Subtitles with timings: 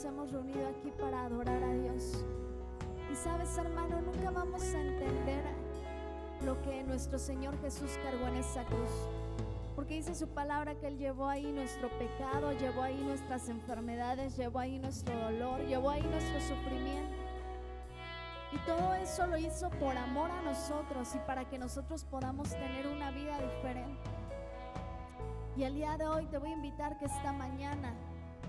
[0.00, 2.24] nos hemos reunido aquí para adorar a Dios.
[3.12, 5.44] Y sabes, hermano, nunca vamos a entender
[6.42, 8.90] lo que nuestro Señor Jesús cargó en esa cruz.
[9.76, 14.60] Porque dice su palabra que Él llevó ahí nuestro pecado, llevó ahí nuestras enfermedades, llevó
[14.60, 17.16] ahí nuestro dolor, llevó ahí nuestro sufrimiento.
[18.52, 22.86] Y todo eso lo hizo por amor a nosotros y para que nosotros podamos tener
[22.86, 24.10] una vida diferente.
[25.58, 27.92] Y el día de hoy te voy a invitar que esta mañana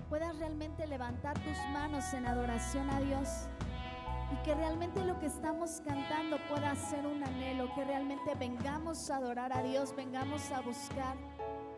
[0.08, 3.28] puedas realmente levantar tus manos en adoración a Dios
[4.32, 9.16] y que realmente lo que estamos cantando pueda ser un anhelo, que realmente vengamos a
[9.16, 11.16] adorar a Dios, vengamos a buscar,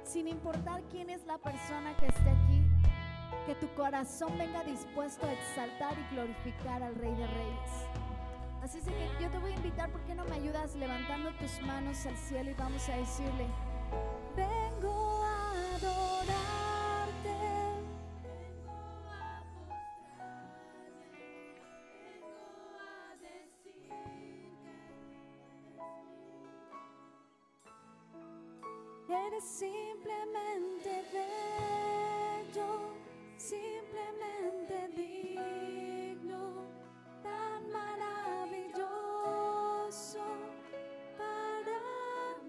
[0.05, 2.62] sin importar quién es la persona que esté aquí,
[3.46, 7.70] que tu corazón venga dispuesto a exaltar y glorificar al Rey de Reyes.
[8.62, 11.60] Así es que yo te voy a invitar, ¿por qué no me ayudas levantando tus
[11.62, 13.46] manos al cielo y vamos a decirle,
[14.37, 14.63] vengo
[30.25, 32.71] simplemente bello,
[33.37, 36.43] simplemente digno,
[37.23, 38.85] tan maravilloso
[41.19, 41.79] para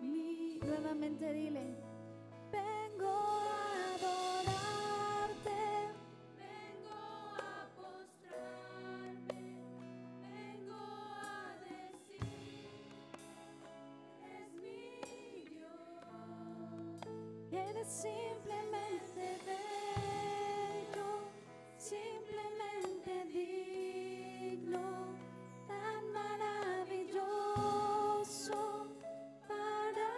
[0.01, 0.59] mí.
[0.63, 1.75] Nuevamente dile,
[17.85, 21.09] Simplemente bello,
[21.77, 24.87] simplemente digno,
[25.67, 27.27] tan maravilloso
[29.47, 30.09] para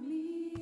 [0.00, 0.54] mí.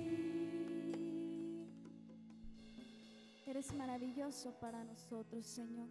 [3.47, 5.89] Eres maravilloso para nosotros, Señor.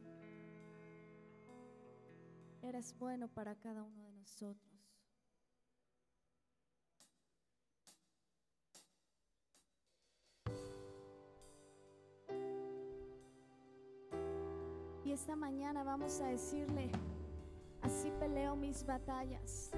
[2.64, 4.69] Eres bueno para cada uno de nosotros.
[15.20, 16.90] Esta mañana vamos a decirle,
[17.82, 19.70] así peleo mis batallas.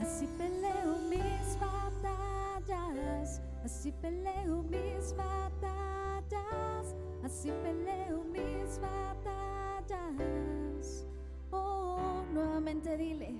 [0.00, 10.24] Así peleo mis batallas, así peleo mis batallas, así peleo mis batallas.
[11.50, 13.34] Oh, nuevamente dile,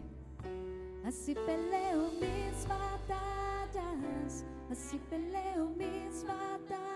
[1.07, 6.94] así peleo mis batallas, así peleo mis batallas,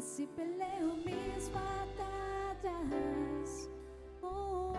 [0.00, 2.88] así peleo mis batallas.
[4.22, 4.72] Oh.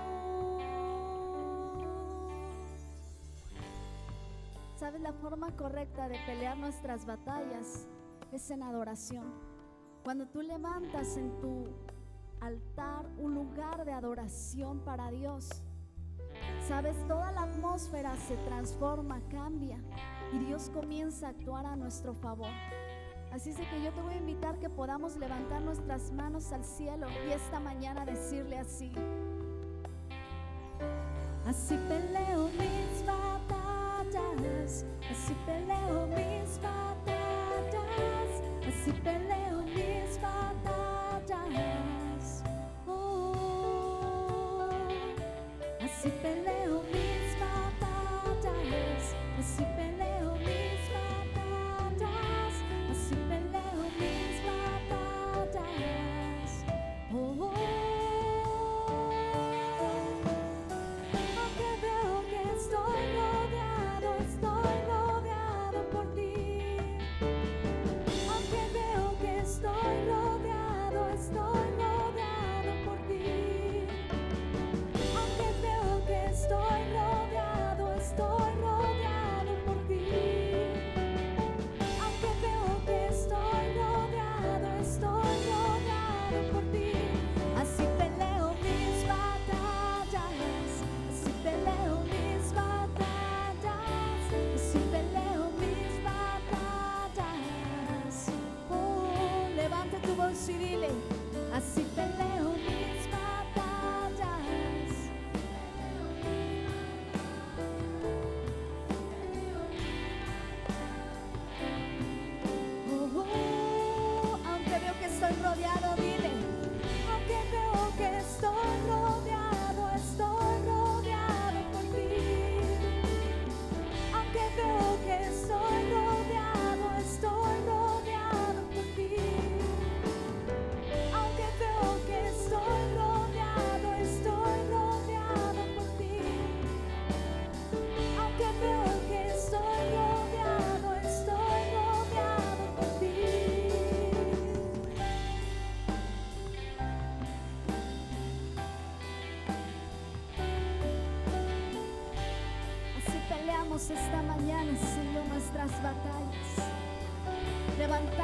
[4.77, 5.00] ¿Sabes?
[5.00, 7.88] La forma correcta de pelear nuestras batallas
[8.31, 9.31] es en adoración.
[10.03, 11.67] Cuando tú levantas en tu
[12.39, 15.50] altar un lugar de adoración para Dios,
[16.67, 19.77] sabes, toda la atmósfera se transforma, cambia
[20.33, 22.50] y Dios comienza a actuar a nuestro favor.
[23.31, 26.65] Así es de que yo te voy a invitar que podamos levantar nuestras manos al
[26.65, 28.91] cielo y esta mañana decirle así.
[31.45, 41.63] Así peleo mis batallas, así peleo mis batallas, así peleo mis batallas.
[42.85, 44.67] Oh,
[45.81, 46.60] así peleo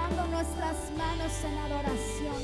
[0.08, 2.42] levantando nuestras manos en adoración,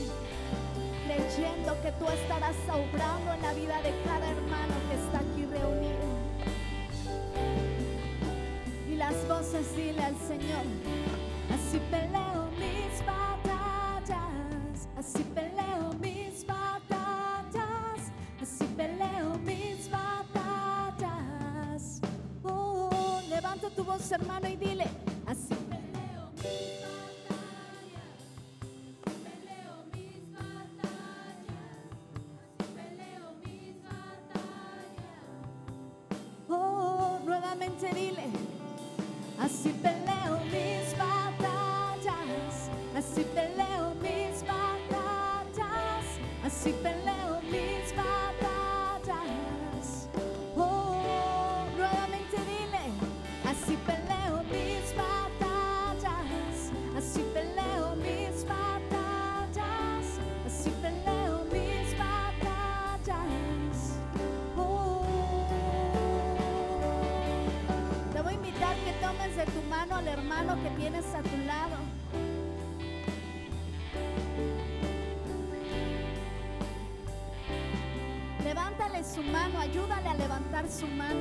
[1.05, 6.03] creyendo que tú estarás obrando en la vida de cada hermano que está aquí reunido.
[8.89, 10.65] Y las voces dile al Señor,
[11.53, 20.22] así peleo mis batallas, así peleo mis batallas, así peleo mis batallas.
[22.43, 24.55] Oh, levanta tu voz hermano y
[37.84, 38.24] nuevamente dile,
[39.40, 46.06] así peleo mis batallas, así peleo mis batallas,
[46.46, 47.33] así peleo
[69.46, 71.78] de tu mano al hermano que tienes a tu lado.
[78.44, 81.20] Levántale su mano, ayúdale a levantar su mano.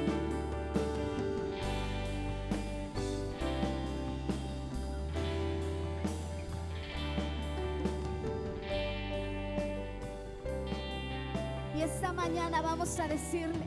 [11.77, 13.67] Y esta mañana vamos a decirle,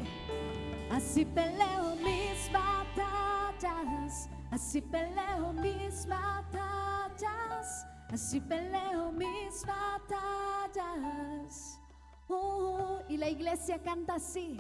[0.92, 1.55] así peleo
[4.76, 11.00] así peleo mis batallas, así peleo mis batallas.
[12.28, 14.60] Oh, y la iglesia canta así.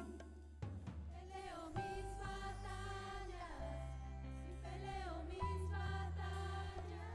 [1.11, 3.59] Peleo mis batallas,
[4.63, 7.11] peleo mis batallas,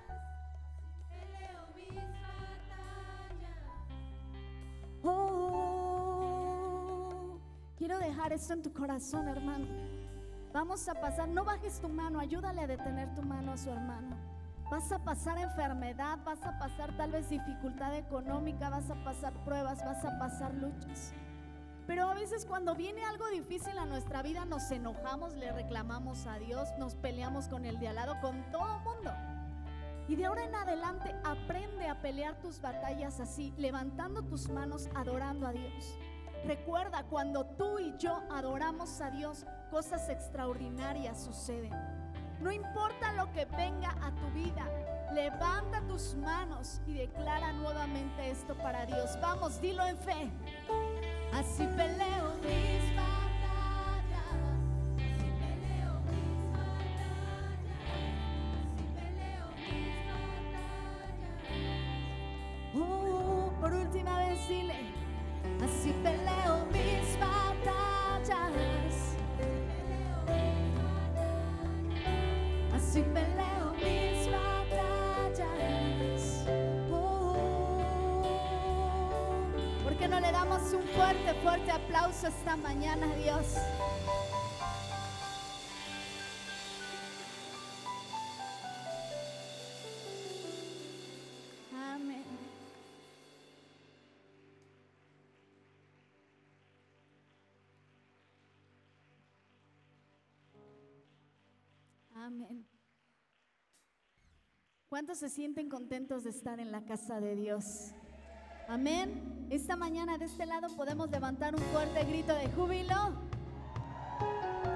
[1.08, 3.64] peleo mis batallas.
[5.02, 6.28] Oh,
[7.78, 9.89] quiero dejar esto en tu corazón, hermano.
[10.52, 14.16] Vamos a pasar, no bajes tu mano, ayúdale a detener tu mano a su hermano.
[14.68, 19.84] Vas a pasar enfermedad, vas a pasar tal vez dificultad económica, vas a pasar pruebas,
[19.84, 21.12] vas a pasar luchas.
[21.86, 26.38] Pero a veces cuando viene algo difícil a nuestra vida nos enojamos, le reclamamos a
[26.38, 29.12] Dios, nos peleamos con el de al lado, con todo mundo.
[30.08, 35.46] Y de ahora en adelante aprende a pelear tus batallas así, levantando tus manos, adorando
[35.46, 35.96] a Dios.
[36.44, 41.72] Recuerda, cuando tú y yo adoramos a Dios, cosas extraordinarias suceden.
[42.40, 44.66] No importa lo que venga a tu vida,
[45.12, 49.18] levanta tus manos y declara nuevamente esto para Dios.
[49.20, 50.30] Vamos, dilo en fe.
[51.34, 53.29] Así peleo mis batallas.
[81.00, 83.54] Fuerte, fuerte aplauso esta mañana Dios?
[91.72, 92.24] Amén.
[102.14, 102.66] Amén.
[104.90, 107.94] ¿Cuántos se sienten contentos de estar en la casa de Dios?
[108.70, 109.48] Amén.
[109.50, 112.94] Esta mañana de este lado podemos levantar un fuerte grito de júbilo.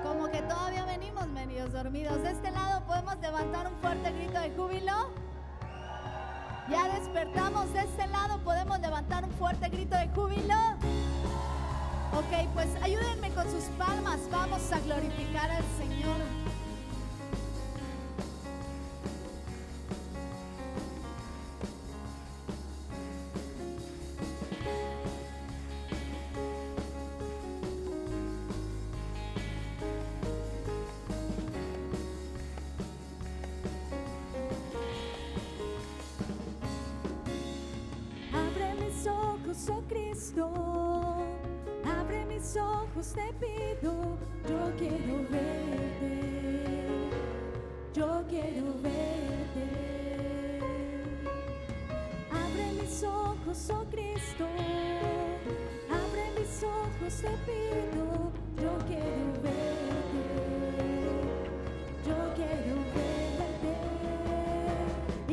[0.03, 2.21] Como que todavía venimos medios dormidos.
[2.25, 4.93] De este lado podemos levantar un fuerte grito de júbilo.
[6.69, 10.57] Ya despertamos de este lado, podemos levantar un fuerte grito de júbilo.
[12.15, 16.44] Ok, pues ayúdenme con sus palmas, vamos a glorificar al Señor.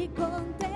[0.02, 0.71] Y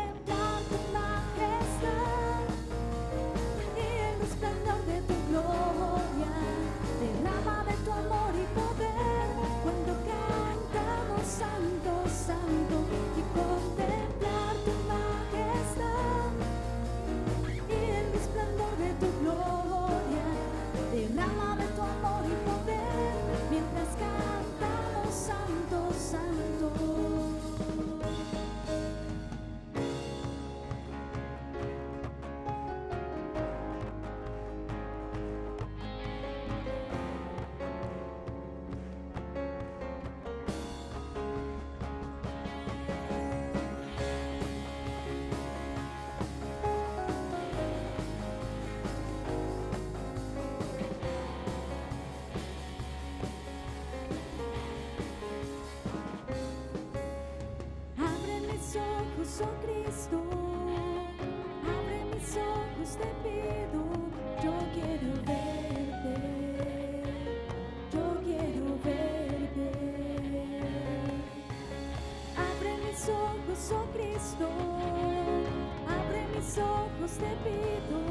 [76.46, 78.05] somos temidos.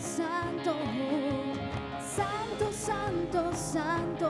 [0.00, 0.74] santo,
[2.00, 4.28] santo, santo, santo,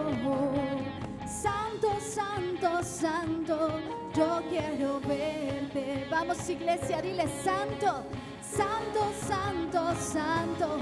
[1.26, 3.81] santo, santo, santo,
[4.14, 6.07] yo quiero verte.
[6.11, 8.04] Vamos iglesia, dile santo,
[8.40, 10.78] santo, santo, santo.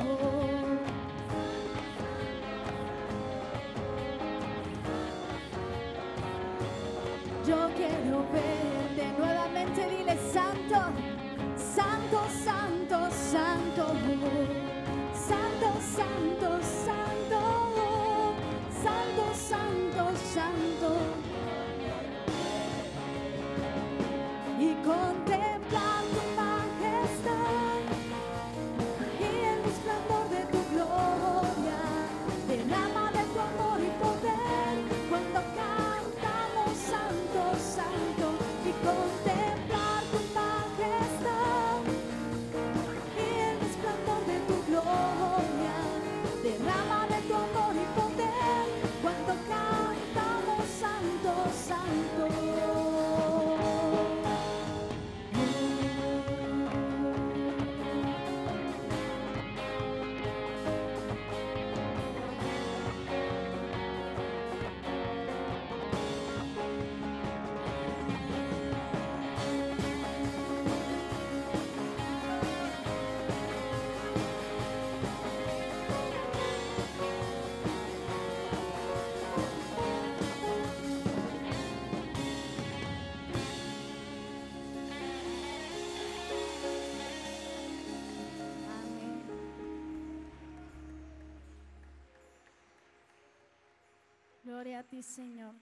[7.44, 10.92] Yo quiero verte nuevamente, dile santo,
[11.56, 12.65] santo, santo.
[16.16, 17.40] Santo, santo,
[18.82, 20.75] santo, santo, santo,
[94.46, 95.56] Gloria a ti, Señor.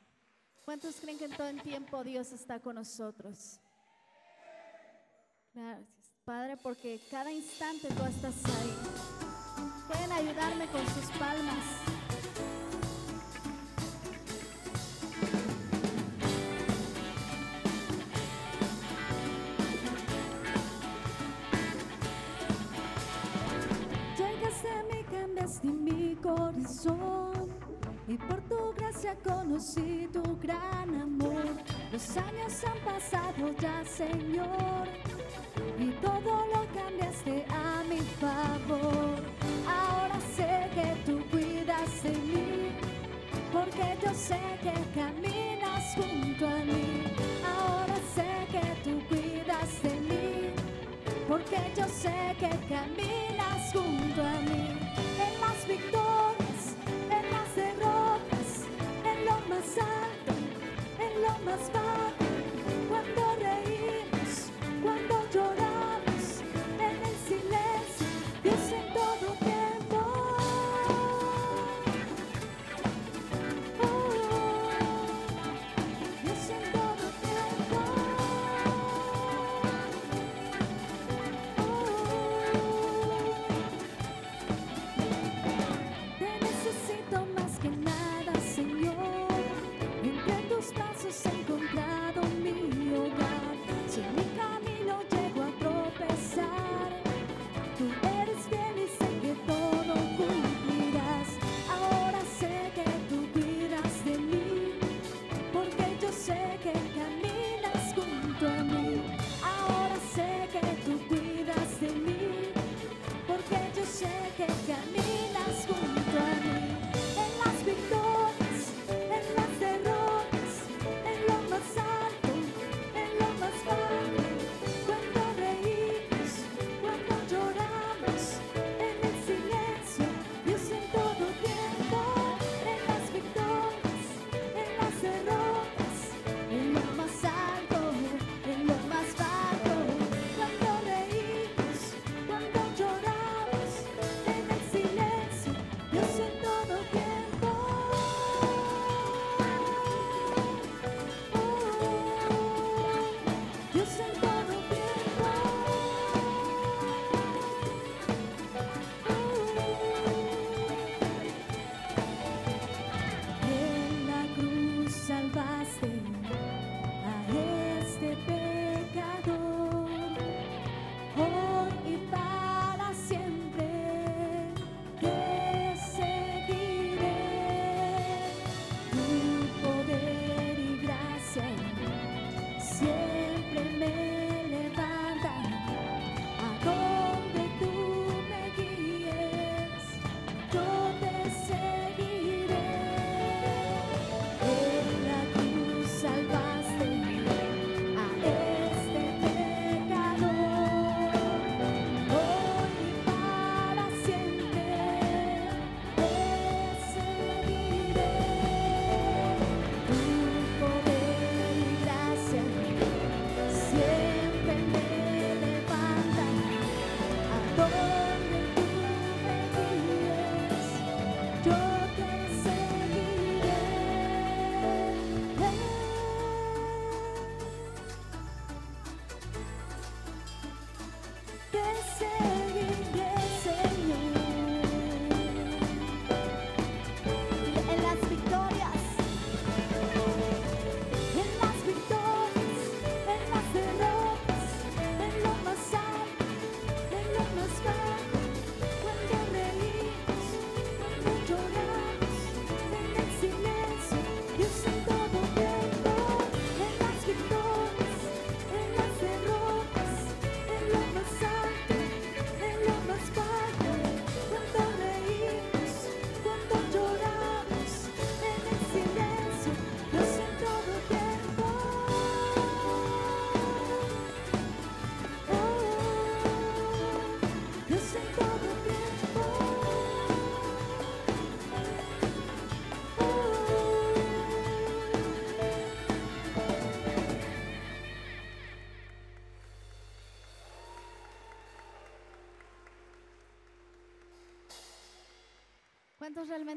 [0.67, 3.59] ¿Cuántos creen que en todo el tiempo Dios está con nosotros?
[5.55, 8.75] Gracias, Padre, porque cada instante tú estás ahí.
[9.89, 11.65] Pueden ayudarme con sus palmas.
[24.19, 27.55] Llegaste a mí, cambiaste mi corazón
[28.07, 28.64] y por tu
[29.05, 31.45] gracia conocí tu gran amor.
[31.93, 34.89] Los años han pasado ya, Señor,
[35.79, 39.21] y todo lo cambiaste a mi favor.
[39.67, 42.73] Ahora sé que tú cuidas de mí,
[43.53, 47.05] porque yo sé que caminas junto a mí.
[47.45, 50.35] Ahora sé que tú cuidas de mí
[51.29, 54.79] porque yo sé que caminas junto a mí
[55.25, 56.04] en las victorias,
[59.75, 60.33] passato
[60.99, 62.24] e l'ho maspato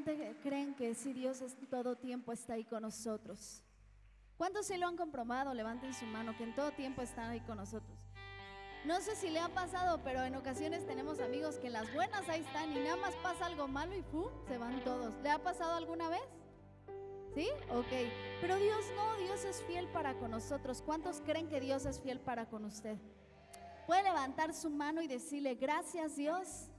[0.06, 3.64] realmente creen que si Dios es todo tiempo está ahí con nosotros?
[4.38, 5.54] ¿Cuántos se lo han comprobado?
[5.54, 7.98] Levanten su mano, que en todo tiempo están ahí con nosotros.
[8.86, 12.42] No sé si le ha pasado, pero en ocasiones tenemos amigos que las buenas ahí
[12.42, 14.30] están y nada más pasa algo malo y ¡pum!
[14.48, 15.14] se van todos.
[15.24, 16.22] ¿Le ha pasado alguna vez?
[17.34, 17.48] ¿Sí?
[17.72, 17.92] Ok.
[18.40, 20.84] Pero Dios no, Dios es fiel para con nosotros.
[20.84, 22.98] ¿Cuántos creen que Dios es fiel para con usted?
[23.88, 26.70] Puede levantar su mano y decirle, gracias Dios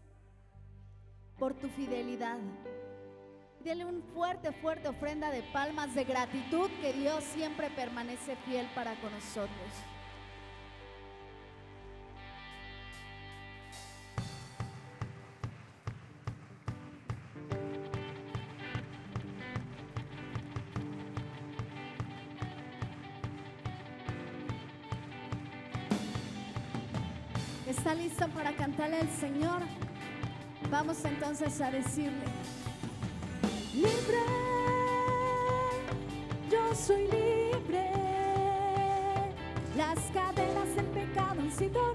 [1.38, 2.38] por tu fidelidad.
[3.64, 8.94] Dele un fuerte, fuerte ofrenda de palmas de gratitud que Dios siempre permanece fiel para
[9.01, 9.49] con nosotros.
[27.66, 29.61] ¿Está listo para cantarle al Señor?
[30.71, 32.25] Vamos entonces a decirle,
[33.79, 34.23] libre,
[36.51, 37.91] yo soy libre,
[39.77, 41.88] las cadenas del pecado han sido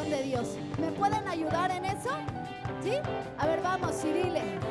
[0.00, 0.56] de Dios.
[0.78, 2.08] ¿Me pueden ayudar en eso?
[2.82, 2.94] ¿Sí?
[3.36, 4.61] A ver, vamos y.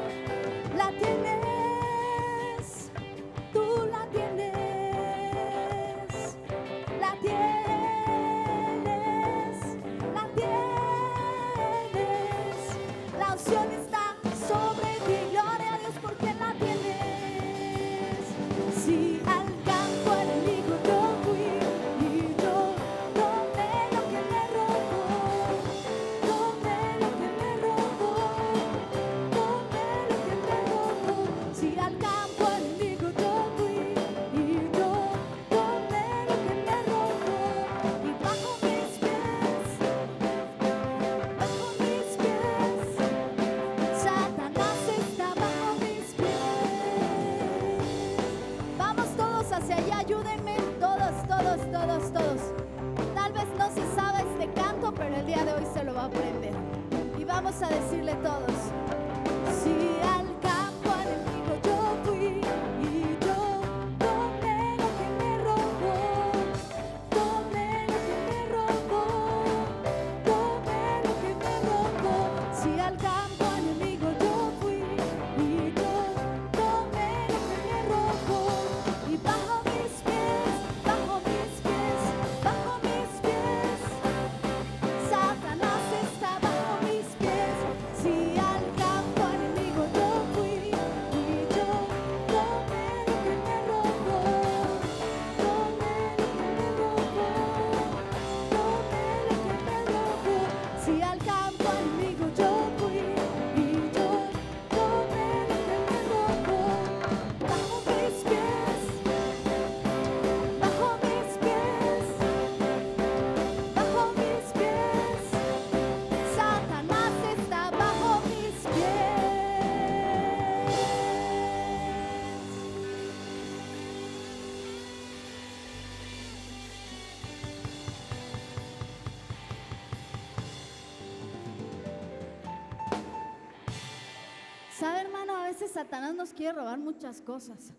[135.72, 137.74] Satanás nos quiere robar muchas cosas.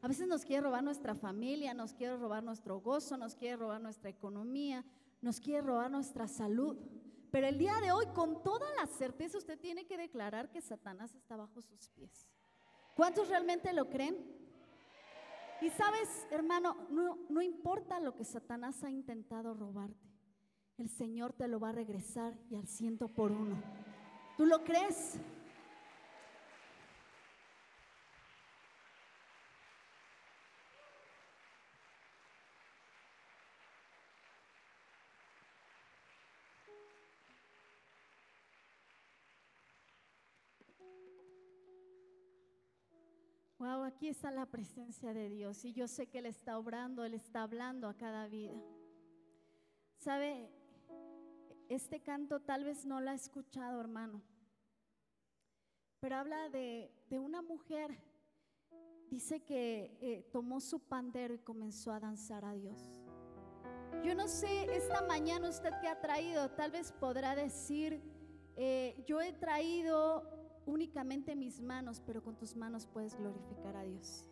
[0.00, 3.80] A veces nos quiere robar nuestra familia, nos quiere robar nuestro gozo, nos quiere robar
[3.80, 4.84] nuestra economía,
[5.20, 6.76] nos quiere robar nuestra salud.
[7.30, 11.14] Pero el día de hoy, con toda la certeza, usted tiene que declarar que Satanás
[11.14, 12.26] está bajo sus pies.
[12.94, 14.16] ¿Cuántos realmente lo creen?
[15.60, 20.08] Y sabes, hermano, no, no importa lo que Satanás ha intentado robarte,
[20.76, 23.60] el Señor te lo va a regresar y al ciento por uno.
[24.36, 25.18] ¿Tú lo crees?
[43.68, 47.42] Aquí está la presencia de Dios y yo sé que Él está obrando, Él está
[47.42, 48.54] hablando a cada vida.
[49.98, 50.50] ¿Sabe?
[51.68, 54.22] Este canto tal vez no lo ha escuchado, hermano,
[56.00, 57.98] pero habla de, de una mujer.
[59.10, 63.02] Dice que eh, tomó su pandero y comenzó a danzar a Dios.
[64.02, 68.00] Yo no sé, esta mañana usted que ha traído, tal vez podrá decir,
[68.56, 70.37] eh, yo he traído
[70.68, 74.24] únicamente mis manos, pero con tus manos puedes glorificar a Dios.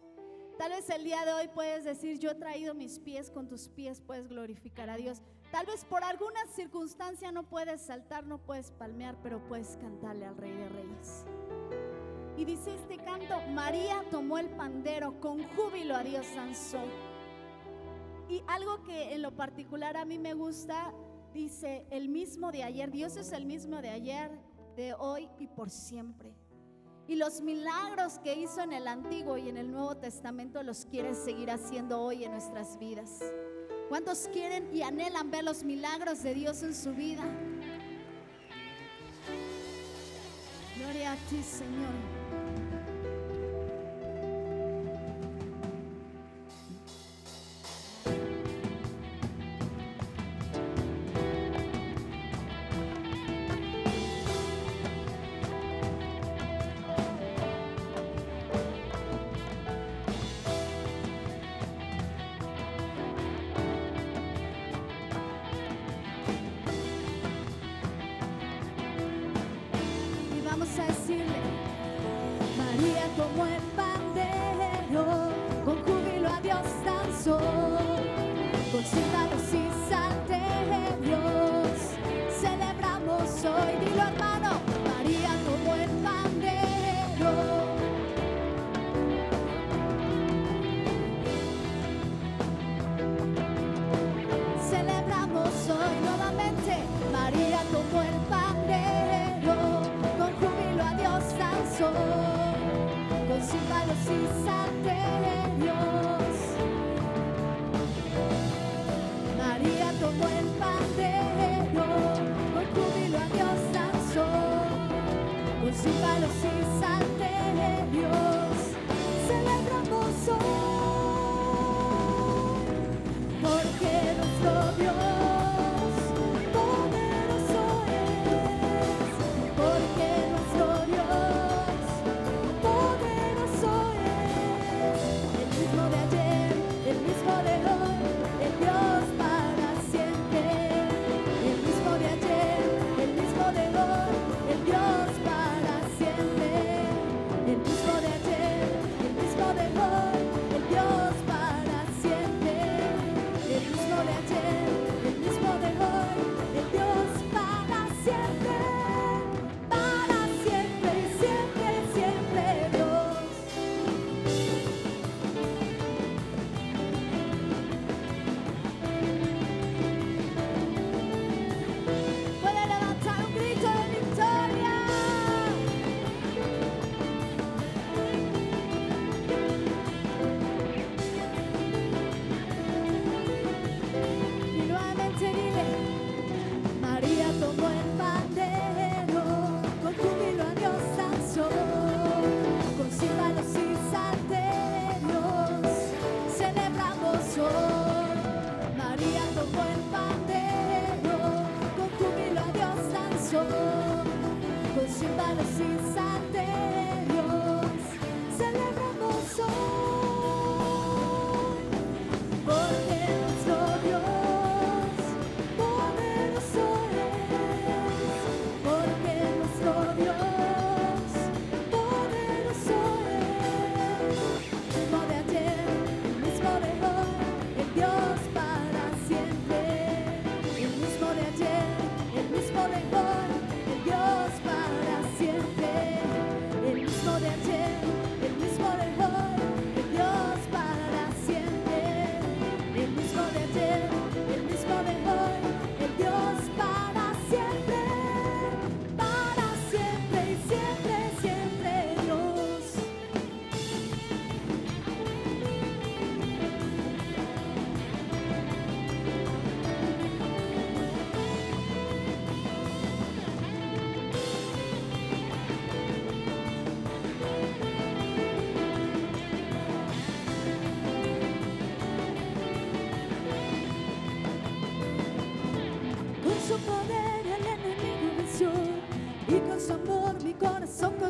[0.58, 3.68] Tal vez el día de hoy puedes decir, yo he traído mis pies, con tus
[3.68, 5.20] pies puedes glorificar a Dios.
[5.50, 10.36] Tal vez por alguna circunstancia no puedes saltar, no puedes palmear, pero puedes cantarle al
[10.36, 11.24] Rey de Reyes.
[12.38, 16.82] Y dice este canto, María tomó el pandero, con júbilo a Dios danzó.
[18.28, 20.92] Y algo que en lo particular a mí me gusta,
[21.32, 24.30] dice, el mismo de ayer, Dios es el mismo de ayer,
[24.76, 26.32] de hoy y por siempre.
[27.08, 31.14] Y los milagros que hizo en el Antiguo y en el Nuevo Testamento los quiere
[31.14, 33.22] seguir haciendo hoy en nuestras vidas.
[33.88, 37.24] ¿Cuántos quieren y anhelan ver los milagros de Dios en su vida?
[40.76, 42.15] Gloria a ti, Señor.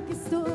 [0.06, 0.45] que estou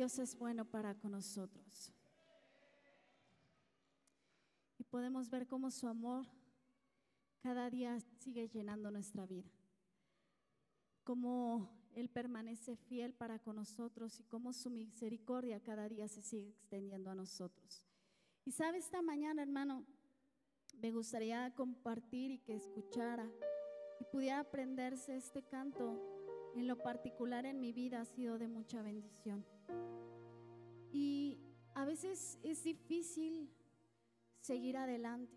[0.00, 1.92] Dios es bueno para con nosotros.
[4.78, 6.24] Y podemos ver cómo su amor
[7.42, 9.50] cada día sigue llenando nuestra vida.
[11.04, 16.48] Cómo Él permanece fiel para con nosotros y cómo su misericordia cada día se sigue
[16.48, 17.84] extendiendo a nosotros.
[18.46, 19.84] Y sabe, esta mañana, hermano,
[20.80, 23.30] me gustaría compartir y que escuchara
[24.00, 26.00] y pudiera aprenderse este canto.
[26.56, 29.44] En lo particular en mi vida ha sido de mucha bendición.
[30.92, 31.38] Y
[31.74, 33.50] a veces es difícil
[34.40, 35.36] seguir adelante,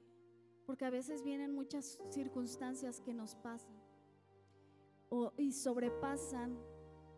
[0.65, 3.75] porque a veces vienen muchas circunstancias que nos pasan
[5.09, 6.57] o, y sobrepasan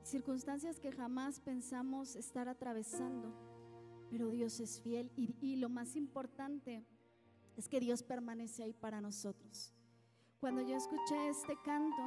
[0.03, 3.33] circunstancias que jamás pensamos estar atravesando.
[4.09, 6.85] Pero Dios es fiel y, y lo más importante
[7.55, 9.73] es que Dios permanece ahí para nosotros.
[10.39, 12.03] Cuando yo escuché este canto,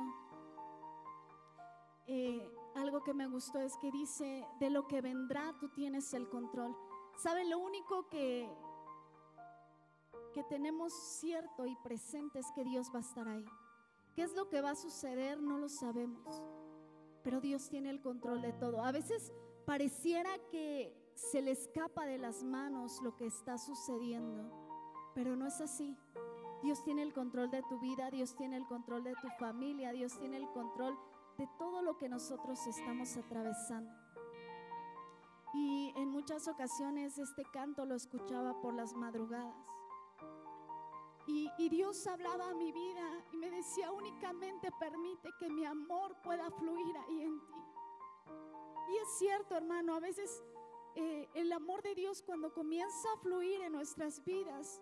[2.07, 6.29] eh, algo que me gustó es que dice, de lo que vendrá tú tienes el
[6.29, 6.77] control.
[7.17, 7.45] ¿Sabe?
[7.45, 8.49] Lo único que,
[10.33, 13.45] que tenemos cierto y presente es que Dios va a estar ahí.
[14.15, 15.41] ¿Qué es lo que va a suceder?
[15.41, 16.43] No lo sabemos.
[17.23, 18.83] Pero Dios tiene el control de todo.
[18.83, 19.33] A veces
[19.65, 24.51] pareciera que se le escapa de las manos lo que está sucediendo,
[25.15, 25.97] pero no es así.
[26.63, 30.19] Dios tiene el control de tu vida, Dios tiene el control de tu familia, Dios
[30.19, 33.91] tiene el control de todo lo que nosotros estamos atravesando.
[35.55, 39.55] Y en muchas ocasiones este canto lo escuchaba por las madrugadas.
[41.27, 46.17] Y, y, Dios hablaba a mi vida y me decía, únicamente permite que mi amor
[46.23, 47.55] pueda fluir ahí en ti.
[48.89, 50.43] Y es cierto, hermano, a veces
[51.01, 54.81] eh, el amor de Dios cuando comienza a fluir en nuestras vidas,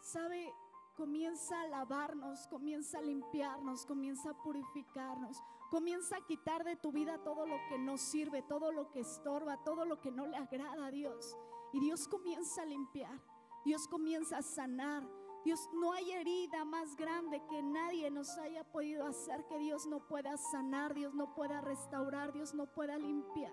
[0.00, 0.52] sabe,
[0.94, 7.22] comienza a lavarnos, comienza a limpiarnos, comienza a purificarnos, comienza a quitar de tu vida
[7.22, 10.86] todo lo que no sirve, todo lo que estorba, todo lo que no le agrada
[10.86, 11.36] a Dios.
[11.72, 13.20] Y Dios comienza a limpiar,
[13.64, 15.08] Dios comienza a sanar.
[15.44, 20.06] Dios, no hay herida más grande que nadie nos haya podido hacer que Dios no
[20.06, 23.52] pueda sanar, Dios no pueda restaurar, Dios no pueda limpiar.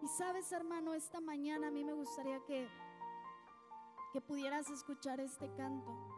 [0.00, 2.68] Y sabes, hermano, esta mañana a mí me gustaría que
[4.12, 6.17] que pudieras escuchar este canto.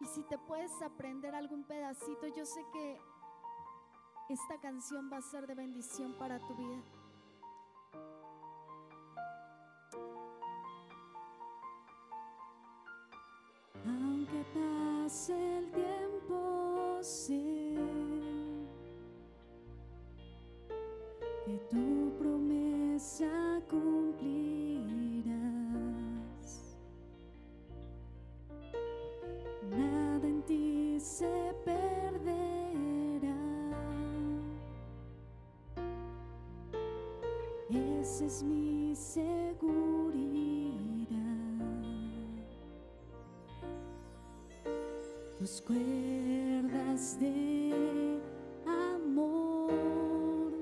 [0.00, 3.00] Y si te puedes aprender algún pedacito, yo sé que
[4.28, 6.82] esta canción va a ser de bendición para tu vida.
[13.86, 17.76] Aunque pase el tiempo, sé
[21.44, 24.55] que tu promesa cumplirás.
[38.24, 39.66] Es mi seguridad.
[45.38, 48.18] Tus cuerdas de
[48.64, 50.54] amor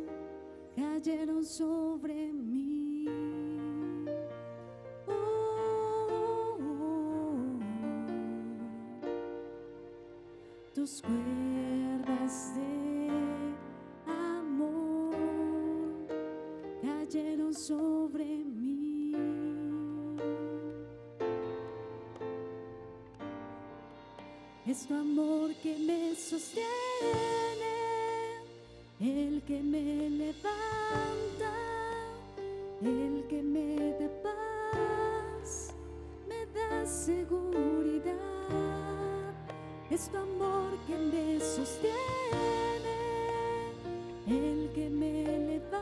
[0.74, 3.06] cayeron sobre mí.
[5.06, 5.12] Oh,
[6.10, 7.36] oh, oh.
[10.74, 12.83] Tus cuerdas de
[24.66, 26.64] Es tu amor que me sostiene,
[28.98, 31.52] el que me levanta,
[32.80, 35.74] el que me da paz,
[36.26, 38.14] me da seguridad.
[39.90, 41.92] Es tu amor que me sostiene,
[44.26, 45.73] el que me levanta,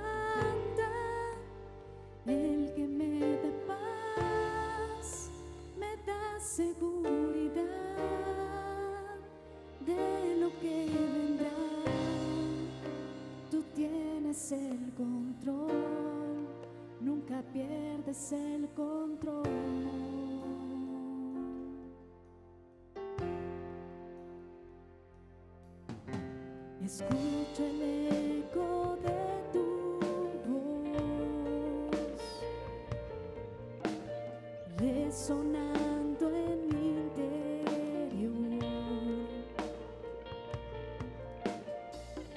[26.93, 28.45] Escucho el
[29.03, 29.17] de
[29.51, 29.67] tu
[30.47, 32.21] voz
[34.77, 38.31] resonando en mi interior.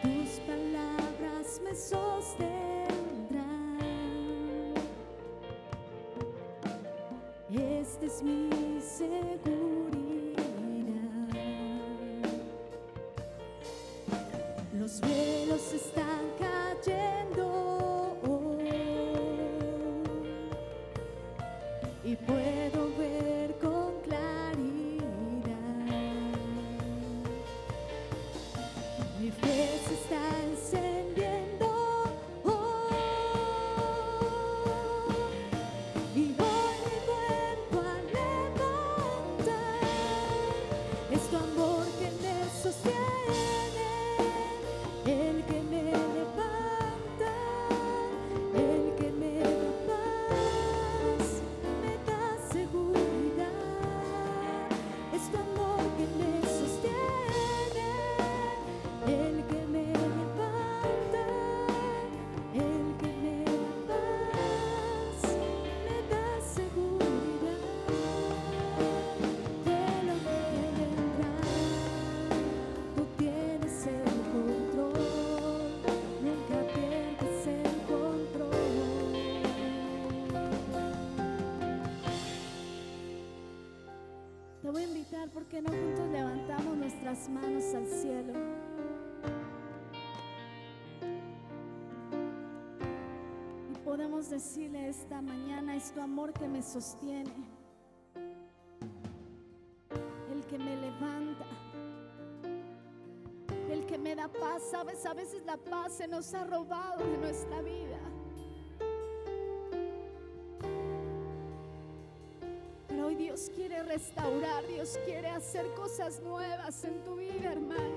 [0.01, 2.55] Tus palabras me sostendrán.
[7.51, 9.64] Esta es mi seguridad.
[94.23, 97.33] Decirle esta mañana, es tu amor que me sostiene,
[100.31, 101.45] el que me levanta,
[103.69, 104.63] el que me da paz.
[104.71, 107.99] Sabes, a veces la paz se nos ha robado de nuestra vida.
[112.87, 117.94] Pero hoy Dios quiere restaurar, Dios quiere hacer cosas nuevas en tu vida, hermano.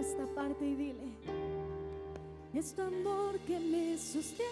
[0.00, 1.12] Esta parte y dile,
[2.54, 4.48] es tu amor que me sostiene,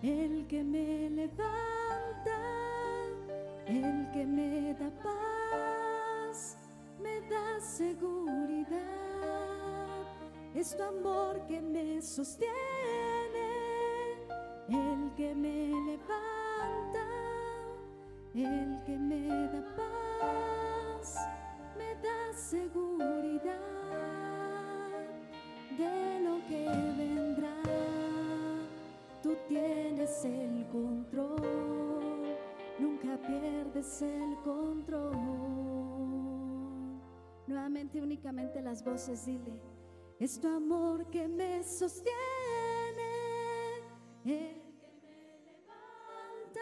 [0.00, 2.38] el que me levanta,
[3.66, 6.56] el que me da paz,
[7.00, 8.78] me da seguridad.
[10.54, 12.52] Es tu amor que me sostiene,
[14.68, 17.06] el que me levanta,
[18.34, 21.16] el que me da paz,
[21.76, 23.21] me da seguridad
[25.76, 26.66] de lo que
[26.96, 27.62] vendrá.
[29.22, 32.36] Tú tienes el control,
[32.78, 35.16] nunca pierdes el control.
[37.46, 39.60] Nuevamente, únicamente las voces, dile.
[40.18, 42.14] Es tu amor que me sostiene,
[44.24, 46.60] el que me levanta,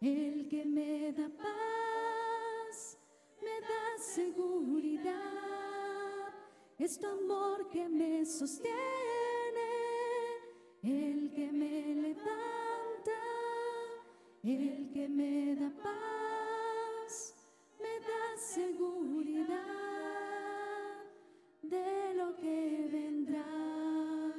[0.00, 2.98] el que me da paz,
[3.40, 5.45] me da seguridad.
[6.78, 8.76] Es tu amor que me sostiene,
[10.82, 13.18] el que me levanta,
[14.42, 17.34] el que me da paz,
[17.80, 19.56] me da seguridad
[21.62, 24.34] de lo que vendrá.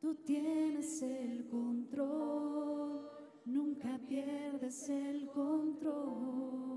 [0.00, 3.08] Tú tienes el control,
[3.44, 6.71] nunca pierdes el control.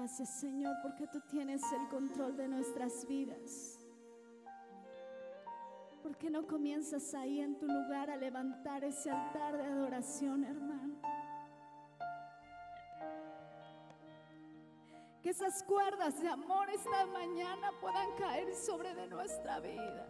[0.00, 3.78] Gracias Señor porque tú tienes el control de nuestras vidas.
[6.02, 10.94] ¿Por qué no comienzas ahí en tu lugar a levantar ese altar de adoración, hermano?
[15.22, 20.06] Que esas cuerdas de amor esta mañana puedan caer sobre de nuestra vida.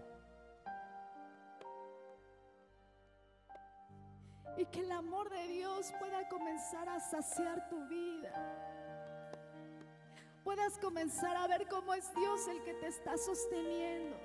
[4.57, 8.70] Y que el amor de Dios pueda comenzar a saciar tu vida.
[10.51, 14.17] Puedas comenzar a ver cómo es Dios el que te está sosteniendo.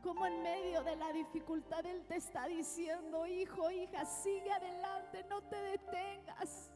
[0.00, 5.42] Como en medio de la dificultad Él te está diciendo, hijo, hija, sigue adelante, no
[5.42, 6.70] te detengas.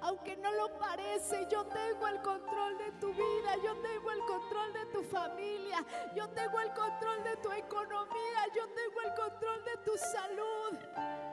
[0.00, 4.72] Aunque no lo parece, yo tengo el control de tu vida, yo tengo el control
[4.72, 9.76] de tu familia, yo tengo el control de tu economía, yo tengo el control de
[9.84, 11.26] tu salud.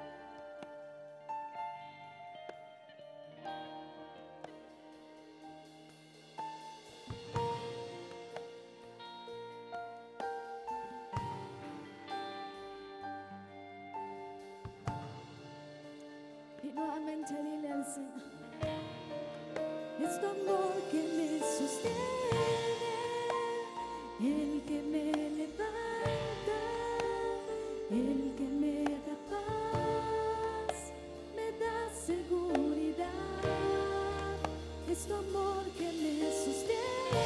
[34.93, 37.23] Es amor que me sostiene,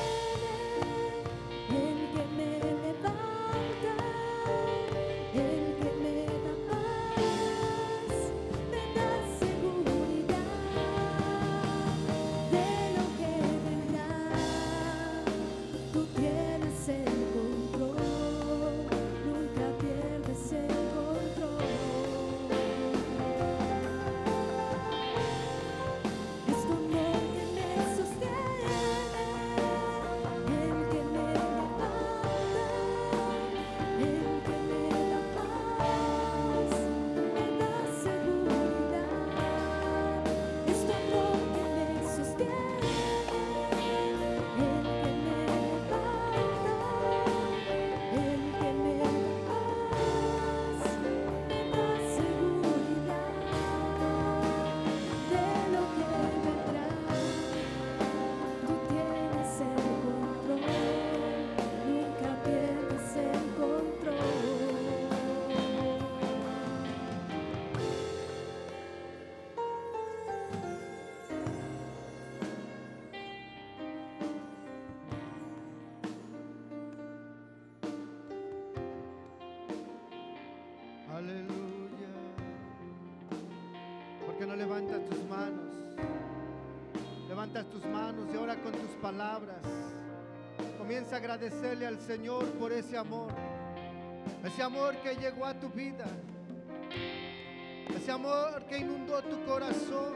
[87.38, 89.62] levantas tus manos y ahora con tus palabras
[90.80, 93.32] comienza a agradecerle al Señor por ese amor.
[94.44, 96.06] Ese amor que llegó a tu vida.
[97.96, 100.14] Ese amor que inundó tu corazón.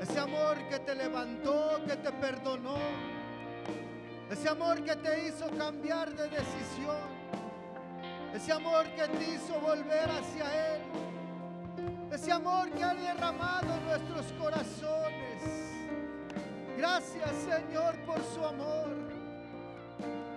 [0.00, 2.76] Ese amor que te levantó, que te perdonó.
[4.30, 7.06] Ese amor que te hizo cambiar de decisión.
[8.34, 11.03] Ese amor que te hizo volver hacia Él.
[12.24, 15.42] Ese amor que ha derramado en nuestros corazones.
[16.74, 18.96] Gracias Señor por su amor.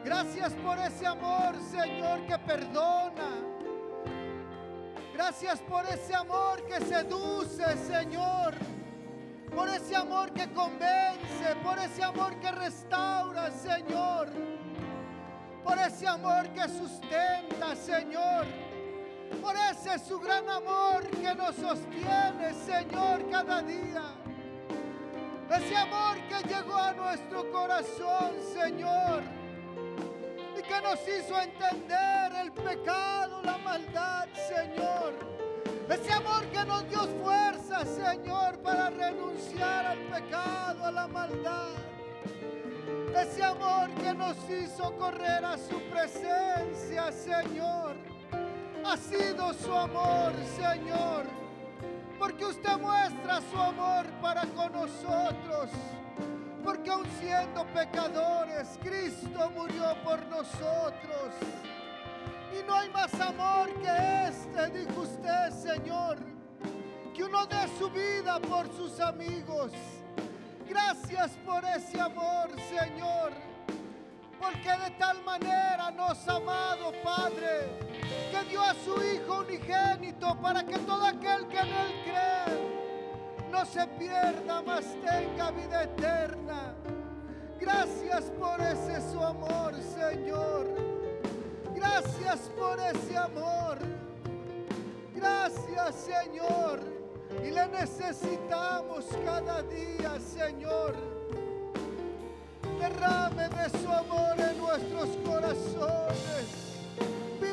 [0.03, 3.29] Gracias por ese amor Señor que perdona.
[5.13, 8.53] Gracias por ese amor que seduce Señor.
[9.55, 11.55] Por ese amor que convence.
[11.63, 14.27] Por ese amor que restaura Señor.
[15.63, 18.66] Por ese amor que sustenta Señor.
[19.41, 24.03] Por ese su gran amor que nos sostiene, Señor, cada día.
[25.49, 29.23] Ese amor que llegó a nuestro corazón, Señor.
[30.57, 35.13] Y que nos hizo entender el pecado, la maldad, Señor.
[35.89, 41.69] Ese amor que nos dio fuerza, Señor, para renunciar al pecado, a la maldad.
[43.15, 47.86] Ese amor que nos hizo correr a su presencia, Señor
[48.87, 51.25] ha sido su amor, Señor.
[52.17, 55.69] Porque usted muestra su amor para con nosotros.
[56.63, 61.33] Porque aun siendo pecadores, Cristo murió por nosotros.
[62.57, 66.17] Y no hay más amor que este, dijo usted, Señor.
[67.13, 69.71] Que uno dé su vida por sus amigos.
[70.67, 73.31] Gracias por ese amor, Señor.
[74.39, 77.96] Porque de tal manera nos ha amado, Padre,
[78.31, 82.77] que dio a su Hijo unigénito para que todo aquel que en Él cree
[83.51, 86.73] no se pierda, mas tenga vida eterna.
[87.59, 90.67] Gracias por ese su amor, Señor.
[91.73, 93.77] Gracias por ese amor.
[95.15, 96.79] Gracias, Señor.
[97.43, 100.95] Y le necesitamos cada día, Señor.
[102.79, 106.66] Derrame de su amor en nuestros corazones.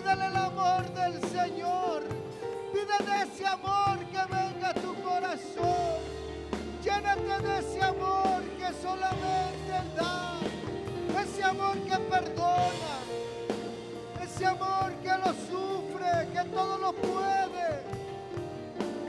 [0.05, 2.03] Pídele el amor del Señor.
[2.75, 5.99] Pídele ese amor que venga a tu corazón.
[6.83, 10.41] Llénate de ese amor que solamente da.
[11.23, 12.95] Ese amor que perdona.
[14.23, 17.83] Ese amor que lo sufre, que todo lo puede,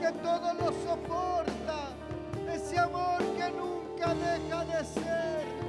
[0.00, 1.92] que todo lo soporta.
[2.50, 5.65] Ese amor que nunca deja de ser.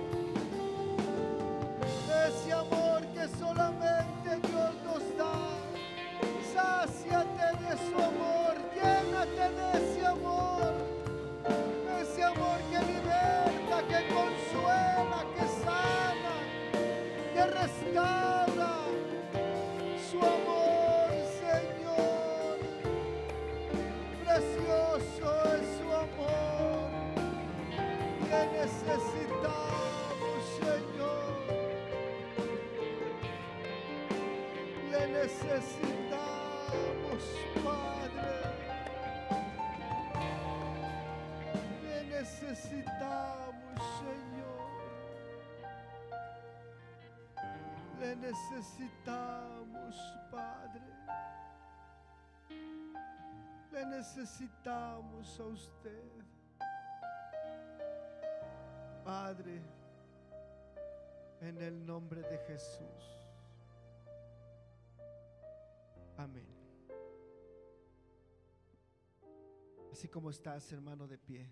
[53.90, 56.12] Necesitamos a usted.
[59.04, 59.62] Padre,
[61.42, 63.18] en el nombre de Jesús.
[66.18, 66.48] Amén.
[69.92, 71.50] Así como estás, hermano, de pie,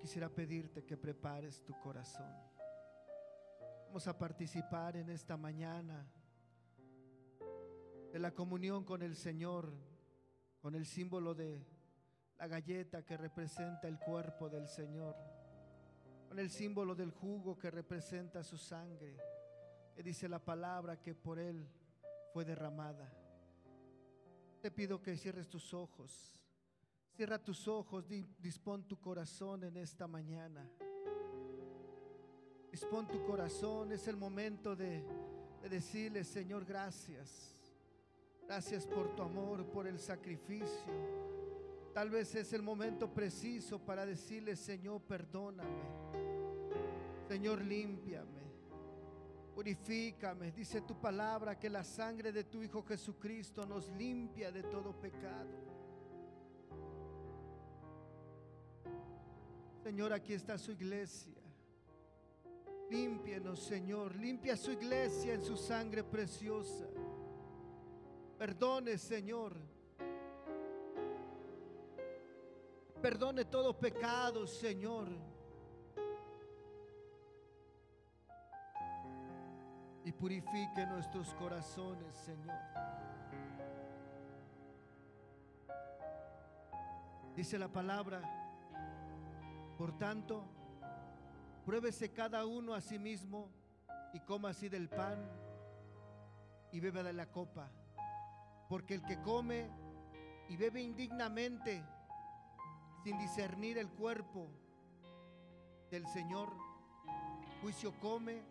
[0.00, 2.32] quisiera pedirte que prepares tu corazón.
[3.86, 6.06] Vamos a participar en esta mañana
[8.12, 9.72] de la comunión con el Señor,
[10.62, 11.60] con el símbolo de
[12.38, 15.14] la galleta que representa el cuerpo del Señor,
[16.28, 19.16] con el símbolo del jugo que representa su sangre,
[19.94, 21.68] que dice la palabra que por él
[22.32, 23.12] fue derramada.
[24.62, 26.40] Te pido que cierres tus ojos.
[27.14, 30.66] Cierra tus ojos, di- dispón tu corazón en esta mañana.
[32.70, 35.04] Dispón tu corazón, es el momento de,
[35.60, 37.54] de decirle, Señor, gracias.
[38.52, 40.92] Gracias por tu amor, por el sacrificio.
[41.94, 45.80] Tal vez es el momento preciso para decirle, Señor, perdóname.
[47.26, 48.42] Señor, límpiame.
[49.54, 50.52] Purifícame.
[50.52, 55.48] Dice tu palabra que la sangre de tu Hijo Jesucristo nos limpia de todo pecado.
[59.82, 61.40] Señor, aquí está su iglesia.
[62.90, 64.14] Límpienos, Señor.
[64.14, 66.86] Limpia su iglesia en su sangre preciosa.
[68.42, 69.54] Perdone, Señor.
[73.00, 75.06] Perdone todo pecado, Señor.
[80.04, 82.58] Y purifique nuestros corazones, Señor.
[87.36, 88.22] Dice la palabra,
[89.78, 90.42] por tanto,
[91.64, 93.48] pruébese cada uno a sí mismo
[94.12, 95.30] y coma así del pan
[96.72, 97.70] y beba de la copa.
[98.72, 99.68] Porque el que come
[100.48, 101.84] y bebe indignamente,
[103.04, 104.48] sin discernir el cuerpo
[105.90, 106.48] del Señor,
[107.60, 108.42] juicio come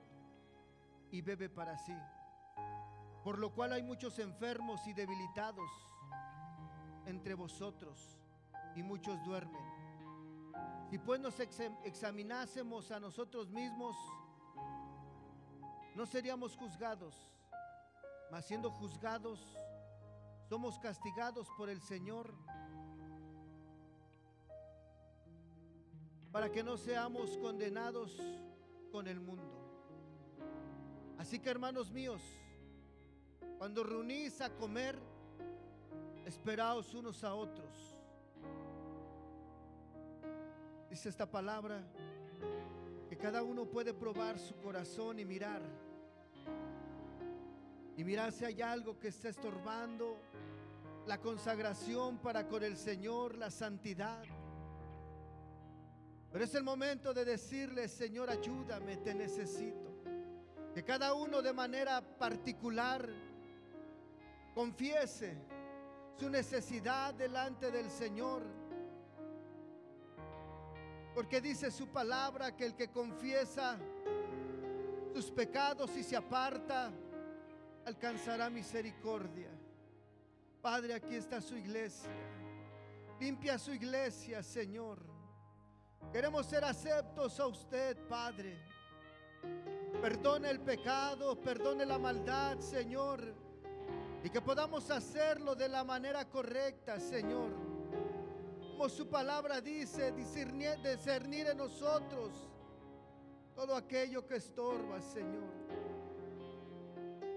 [1.09, 1.97] y bebe para sí.
[3.24, 5.72] Por lo cual hay muchos enfermos y debilitados
[7.07, 8.19] entre vosotros
[8.76, 9.65] y muchos duermen.
[10.91, 13.97] Si pues nos ex- examinásemos a nosotros mismos,
[15.95, 17.15] no seríamos juzgados,
[18.30, 19.57] mas siendo juzgados,
[20.52, 22.30] somos castigados por el Señor
[26.30, 28.22] para que no seamos condenados
[28.91, 29.49] con el mundo.
[31.18, 32.22] Así que hermanos míos,
[33.60, 34.99] cuando reunís a comer,
[36.26, 37.97] esperaos unos a otros.
[40.89, 41.82] Dice esta palabra
[43.08, 45.62] que cada uno puede probar su corazón y mirar.
[47.97, 50.17] Y mirar si hay algo que está estorbando
[51.05, 54.23] la consagración para con el Señor, la santidad.
[56.31, 59.91] Pero es el momento de decirle, Señor, ayúdame, te necesito.
[60.73, 63.09] Que cada uno de manera particular
[64.53, 65.35] confiese
[66.17, 68.43] su necesidad delante del Señor.
[71.13, 73.77] Porque dice su palabra que el que confiesa
[75.13, 76.91] sus pecados y se aparta,
[77.86, 79.49] alcanzará misericordia.
[80.61, 82.11] Padre, aquí está su iglesia.
[83.19, 84.99] Limpia su iglesia, Señor.
[86.11, 88.57] Queremos ser aceptos a usted, Padre.
[90.01, 93.34] Perdone el pecado, perdone la maldad, Señor.
[94.23, 97.51] Y que podamos hacerlo de la manera correcta, Señor.
[98.71, 102.32] Como su palabra dice, discernir, discernir en nosotros
[103.55, 105.90] todo aquello que estorba, Señor.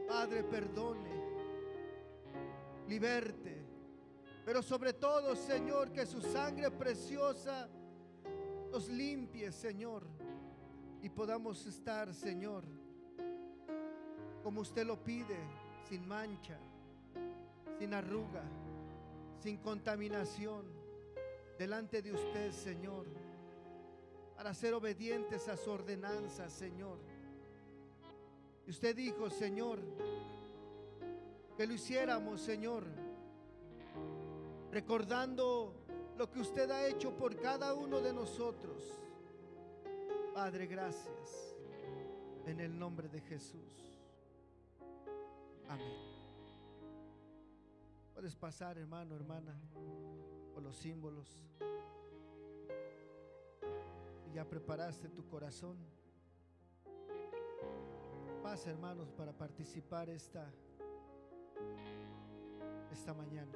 [0.06, 1.10] Padre, perdone,
[2.88, 3.64] liberte.
[4.44, 7.68] Pero sobre todo, Señor, que su sangre preciosa
[8.70, 10.06] nos limpie, Señor,
[11.00, 12.64] y podamos estar, Señor,
[14.42, 15.38] como usted lo pide,
[15.88, 16.58] sin mancha,
[17.78, 18.42] sin arruga,
[19.40, 20.66] sin contaminación,
[21.58, 23.06] delante de usted, Señor,
[24.36, 26.98] para ser obedientes a su ordenanza, Señor.
[28.66, 29.80] Y usted dijo, Señor,
[31.56, 32.84] que lo hiciéramos, Señor,
[34.70, 35.74] recordando
[36.16, 38.82] lo que usted ha hecho por cada uno de nosotros.
[40.32, 41.56] Padre, gracias.
[42.46, 43.98] En el nombre de Jesús.
[45.68, 46.14] Amén.
[48.12, 49.54] Puedes pasar, hermano, hermana,
[50.52, 51.28] por los símbolos.
[54.28, 55.76] Y ya preparaste tu corazón.
[58.44, 60.46] Pasa, hermanos, para participar esta,
[62.92, 63.50] esta mañana.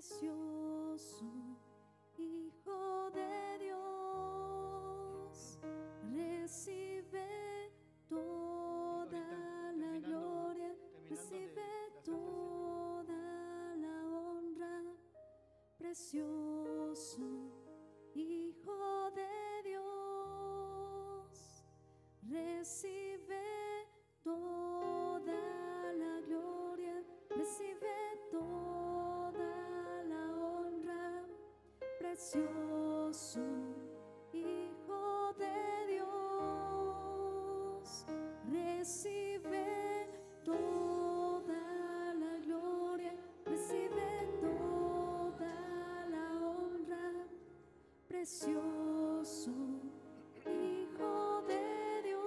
[0.00, 1.26] Precioso
[2.16, 5.58] Hijo de Dios,
[6.10, 7.70] recibe
[8.08, 9.20] toda
[9.76, 10.74] la gloria,
[11.06, 14.84] recibe toda la honra,
[15.76, 16.39] precioso
[32.20, 33.40] precioso
[34.32, 36.04] Hijo de Dios,
[38.52, 40.06] recibe
[40.44, 43.14] toda la gloria,
[43.46, 47.26] recibe toda la honra,
[48.06, 49.50] precioso
[50.44, 52.20] Hijo de Dios.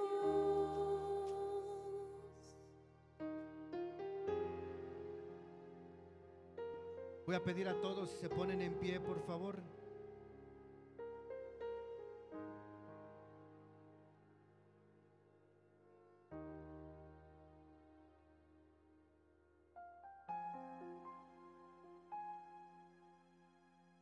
[7.28, 9.83] Voy a pedir a todos si se ponen en pie, por favor.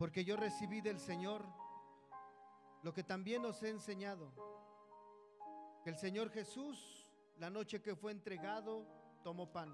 [0.01, 1.45] Porque yo recibí del Señor
[2.81, 4.33] lo que también os he enseñado.
[5.83, 8.87] Que el Señor Jesús, la noche que fue entregado,
[9.23, 9.69] tomó pan.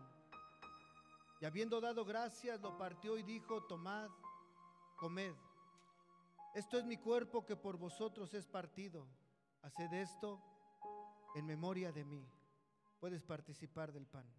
[1.39, 4.09] Y habiendo dado gracias, lo partió y dijo, tomad,
[4.97, 5.33] comed.
[6.53, 9.07] Esto es mi cuerpo que por vosotros es partido.
[9.61, 10.43] Haced esto
[11.35, 12.27] en memoria de mí.
[12.99, 14.29] Puedes participar del pan.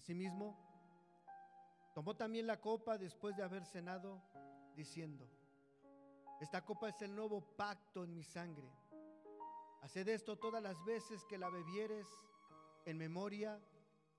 [0.00, 0.56] Asimismo,
[1.94, 4.22] tomó también la copa después de haber cenado,
[4.74, 5.28] diciendo,
[6.40, 8.66] esta copa es el nuevo pacto en mi sangre.
[9.82, 12.08] Haced esto todas las veces que la bebieres
[12.86, 13.60] en memoria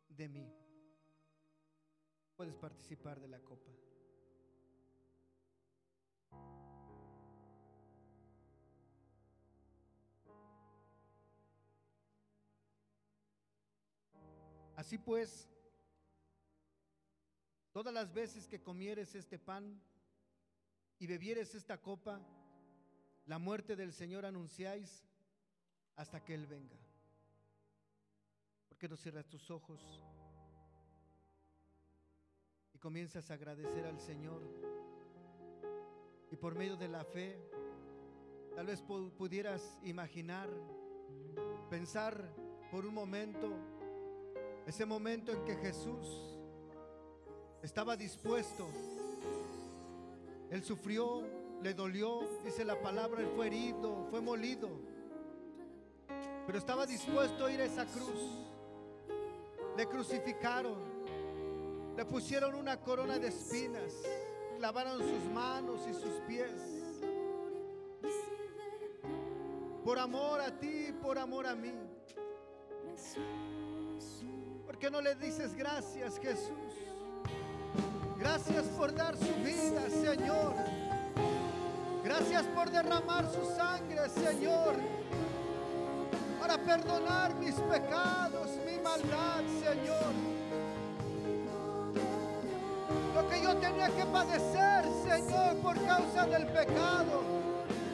[0.07, 0.53] de mí.
[2.35, 3.71] Puedes participar de la copa.
[14.75, 15.49] Así pues,
[17.71, 19.81] todas las veces que comieres este pan
[20.99, 22.19] y bebieres esta copa,
[23.25, 25.05] la muerte del Señor anunciáis
[25.95, 26.77] hasta que Él venga.
[28.67, 30.03] ¿Por qué no cierras tus ojos
[32.73, 34.41] y comienzas a agradecer al Señor?
[36.31, 37.37] Y por medio de la fe,
[38.55, 40.49] tal vez pu- pudieras imaginar,
[41.69, 42.33] pensar
[42.71, 43.53] por un momento,
[44.65, 46.30] ese momento en que Jesús
[47.63, 48.67] estaba dispuesto.
[50.49, 51.23] Él sufrió,
[51.61, 54.69] le dolió, dice la palabra, él fue herido, fue molido.
[56.45, 58.47] Pero estaba dispuesto a ir a esa cruz.
[59.77, 60.77] Le crucificaron,
[61.95, 63.93] le pusieron una corona de espinas,
[64.57, 66.51] clavaron sus manos y sus pies.
[69.85, 71.73] Por amor a ti, por amor a mí.
[74.65, 76.90] ¿Por qué no le dices gracias, Jesús?
[78.21, 80.53] Gracias por dar su vida, Señor.
[82.03, 84.75] Gracias por derramar su sangre, Señor.
[86.39, 90.13] Para perdonar mis pecados, mi maldad, Señor.
[93.15, 97.23] Lo que yo tenía que padecer, Señor, por causa del pecado.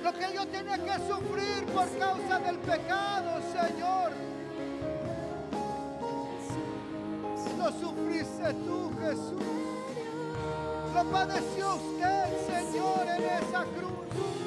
[0.03, 4.11] Lo que yo tenía que sufrir por causa del pecado, Señor.
[7.57, 9.66] Lo sufriste tú, Jesús.
[10.97, 14.46] Lo padeció usted, Señor, en esa cruz.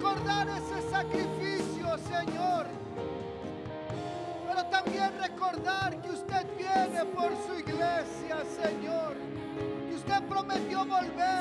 [0.00, 2.66] Recordar ese sacrificio, Señor.
[4.48, 9.14] Pero también recordar que usted viene por su iglesia, Señor.
[9.88, 11.39] Que usted prometió volver,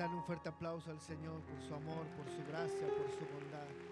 [0.00, 3.89] darle un fuerte aplauso al Señor por su amor, por su gracia, por su bondad.